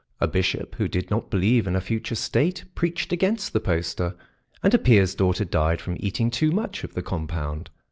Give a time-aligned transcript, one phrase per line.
[0.19, 4.15] A bishop who did not believe in a future state preached against the poster,
[4.63, 7.69] and a peer's daughter died from eating too much of the compound.